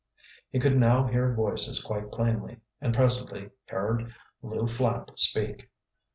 He 0.51 0.57
could 0.59 0.79
now 0.79 1.05
hear 1.05 1.31
voices 1.35 1.83
quite 1.83 2.11
plainly, 2.11 2.57
and 2.81 2.91
presently 2.91 3.51
heard 3.67 4.11
Lew 4.41 4.65
Flapp 4.65 5.11
speak. 5.19 5.69